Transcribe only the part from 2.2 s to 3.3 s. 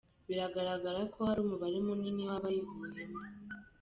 w’abayiguyemo.